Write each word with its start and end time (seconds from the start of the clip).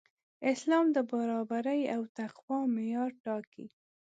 اسلام 0.53 0.85
د 0.95 0.97
برابرۍ 1.11 1.81
او 1.95 2.01
تقوی 2.17 2.59
معیار 2.75 3.11
ټاکي. 3.25 3.67